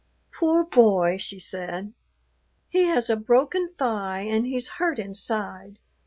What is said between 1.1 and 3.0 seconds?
she said, "he